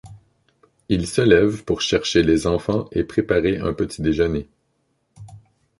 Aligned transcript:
Il 0.89 1.05
se 1.05 1.21
lève 1.21 1.63
pour 1.63 1.81
chercher 1.83 2.23
les 2.23 2.47
enfants 2.47 2.87
et 2.91 3.03
préparer 3.03 3.59
un 3.59 3.71
petit-déjeuner. 3.71 4.49